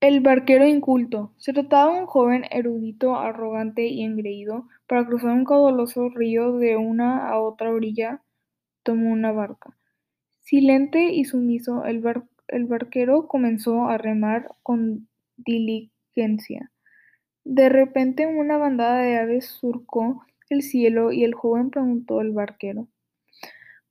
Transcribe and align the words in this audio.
El 0.00 0.20
barquero 0.20 0.64
inculto. 0.64 1.32
Se 1.38 1.52
trataba 1.52 1.94
de 1.94 2.00
un 2.02 2.06
joven 2.06 2.44
erudito, 2.52 3.16
arrogante 3.16 3.88
y 3.88 4.04
engreído. 4.04 4.68
Para 4.86 5.04
cruzar 5.04 5.32
un 5.32 5.44
caudaloso 5.44 6.08
río 6.08 6.56
de 6.56 6.76
una 6.76 7.28
a 7.28 7.40
otra 7.40 7.72
orilla, 7.72 8.22
tomó 8.84 9.10
una 9.10 9.32
barca. 9.32 9.76
Silente 10.38 11.12
y 11.12 11.24
sumiso, 11.24 11.84
el, 11.84 12.00
el 12.46 12.64
barquero 12.66 13.26
comenzó 13.26 13.88
a 13.88 13.98
remar 13.98 14.48
con 14.62 15.08
diligencia. 15.36 16.70
De 17.42 17.68
repente 17.68 18.28
una 18.28 18.56
bandada 18.56 19.02
de 19.02 19.18
aves 19.18 19.46
surcó 19.46 20.24
el 20.48 20.62
cielo 20.62 21.10
y 21.10 21.24
el 21.24 21.34
joven 21.34 21.70
preguntó 21.70 22.20
al 22.20 22.30
barquero: 22.30 22.86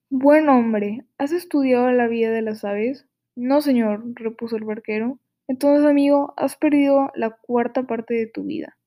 Buen 0.09 0.47
hombre, 0.47 1.03
¿has 1.17 1.33
estudiado 1.33 1.91
la 1.91 2.07
vida 2.07 2.31
de 2.31 2.43
las 2.43 2.63
aves? 2.63 3.05
No, 3.35 3.59
señor, 3.59 4.05
repuso 4.15 4.55
el 4.55 4.63
barquero. 4.63 5.19
Entonces, 5.47 5.85
amigo, 5.85 6.33
has 6.37 6.55
perdido 6.57 7.11
la 7.15 7.31
cuarta 7.31 7.83
parte 7.83 8.13
de 8.13 8.27
tu 8.27 8.43
vida. 8.43 8.77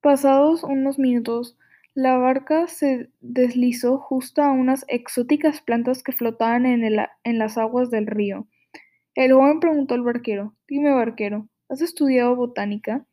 Pasados 0.00 0.62
unos 0.62 0.98
minutos, 0.98 1.56
la 1.94 2.18
barca 2.18 2.66
se 2.66 3.10
deslizó 3.20 3.98
justo 3.98 4.42
a 4.42 4.50
unas 4.50 4.84
exóticas 4.88 5.62
plantas 5.62 6.02
que 6.02 6.12
flotaban 6.12 6.66
en, 6.66 6.84
en 6.84 7.38
las 7.38 7.56
aguas 7.56 7.90
del 7.90 8.06
río. 8.06 8.46
El 9.14 9.32
joven 9.32 9.60
preguntó 9.60 9.94
al 9.94 10.02
barquero: 10.02 10.54
Dime, 10.68 10.92
barquero, 10.92 11.48
¿has 11.68 11.80
estudiado 11.80 12.34
botánica? 12.36 13.06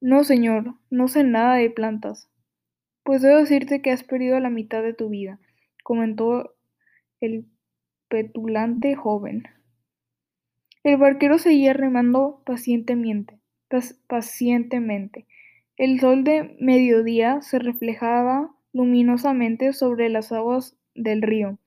No, 0.00 0.24
señor, 0.24 0.74
no 0.90 1.08
sé 1.08 1.24
nada 1.24 1.56
de 1.56 1.70
plantas. 1.70 2.28
Pues 3.02 3.22
debo 3.22 3.38
decirte 3.38 3.80
que 3.80 3.90
has 3.90 4.04
perdido 4.04 4.38
la 4.40 4.50
mitad 4.50 4.82
de 4.82 4.92
tu 4.92 5.08
vida, 5.08 5.40
comentó 5.82 6.54
el 7.20 7.46
petulante 8.08 8.94
joven. 8.94 9.44
El 10.86 10.98
barquero 10.98 11.38
seguía 11.38 11.72
remando 11.72 12.44
pacientemente, 12.46 13.40
pacientemente. 14.06 15.26
El 15.76 15.98
sol 15.98 16.22
de 16.22 16.56
mediodía 16.60 17.40
se 17.40 17.58
reflejaba 17.58 18.54
luminosamente 18.72 19.72
sobre 19.72 20.08
las 20.10 20.30
aguas 20.30 20.76
del 20.94 21.22
río. 21.22 21.58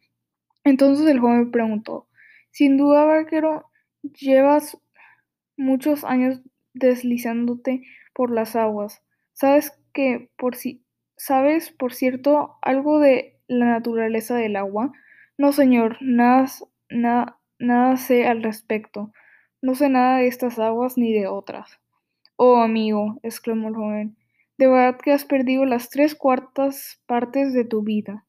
Entonces 0.63 1.05
el 1.05 1.19
joven 1.19 1.51
preguntó, 1.51 2.07
Sin 2.51 2.77
duda, 2.77 3.03
barquero, 3.03 3.69
llevas 4.03 4.77
muchos 5.57 6.05
años 6.05 6.41
deslizándote 6.73 7.83
por 8.13 8.31
las 8.31 8.55
aguas. 8.55 9.03
¿Sabes 9.33 9.77
que 9.91 10.29
por 10.37 10.55
si 10.55 10.85
sabes, 11.17 11.71
por 11.71 11.93
cierto, 11.93 12.55
algo 12.61 13.01
de 13.01 13.37
la 13.49 13.65
naturaleza 13.65 14.37
del 14.37 14.55
agua? 14.55 14.93
No, 15.37 15.51
señor, 15.51 15.97
nada, 15.99 16.45
nada 16.89 17.38
sé 17.97 18.25
al 18.25 18.41
respecto. 18.41 19.11
No 19.61 19.75
sé 19.75 19.89
nada 19.89 20.17
de 20.17 20.27
estas 20.27 20.57
aguas 20.59 20.97
ni 20.97 21.13
de 21.13 21.27
otras. 21.27 21.79
Oh, 22.37 22.57
amigo, 22.57 23.19
exclamó 23.21 23.67
el 23.67 23.75
joven, 23.75 24.17
de 24.57 24.67
verdad 24.67 24.97
que 24.97 25.11
has 25.11 25.25
perdido 25.25 25.65
las 25.65 25.89
tres 25.89 26.15
cuartas 26.15 27.01
partes 27.05 27.53
de 27.53 27.65
tu 27.65 27.83
vida. 27.83 28.25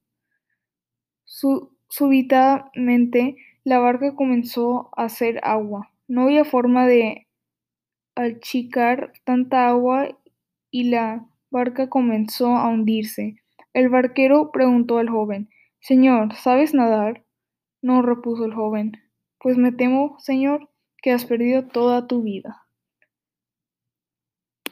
súbitamente 1.88 3.36
la 3.62 3.78
barca 3.78 4.16
comenzó 4.16 4.90
a 4.96 5.04
hacer 5.04 5.40
agua. 5.44 5.90
No 6.08 6.22
había 6.22 6.44
forma 6.44 6.86
de 6.86 7.28
achicar 8.16 9.12
tanta 9.24 9.68
agua 9.68 10.08
y 10.72 10.90
la 10.90 11.26
barca 11.50 11.88
comenzó 11.88 12.56
a 12.56 12.68
hundirse. 12.68 13.36
El 13.72 13.88
barquero 13.88 14.50
preguntó 14.50 14.98
al 14.98 15.08
joven: 15.08 15.50
Señor, 15.80 16.34
¿sabes 16.34 16.74
nadar? 16.74 17.24
No, 17.82 18.02
repuso 18.02 18.44
el 18.44 18.54
joven. 18.54 18.92
Pues 19.40 19.56
me 19.56 19.72
temo, 19.72 20.16
señor, 20.20 20.68
que 21.02 21.12
has 21.12 21.24
perdido 21.24 21.66
toda 21.66 22.06
tu 22.06 22.22
vida. 22.22 22.66